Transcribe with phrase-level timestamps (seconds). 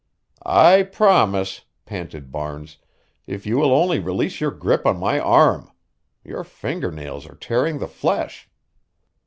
[0.47, 2.77] "I promise," panted Barnes,
[3.27, 5.69] "if you will only release your grip on my arm.
[6.23, 8.49] Your finger nails are tearing the flesh."